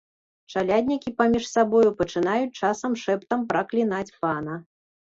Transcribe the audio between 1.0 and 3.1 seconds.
паміж сабою пачынаюць часам